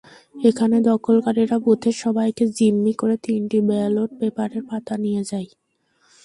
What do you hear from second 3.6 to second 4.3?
ballot